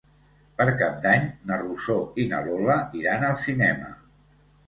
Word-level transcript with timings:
Per 0.59 0.65
Cap 0.77 0.95
d'Any 1.03 1.25
na 1.51 1.59
Rosó 1.63 1.99
i 2.23 2.25
na 2.33 2.41
Lola 2.47 2.79
iran 3.01 3.27
al 3.29 3.39
cinema. 3.45 3.93